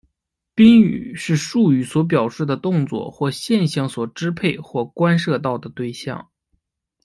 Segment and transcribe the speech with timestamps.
[0.55, 6.27] 宾语是述语所表示的动作或现象所支配或关涉到的对象。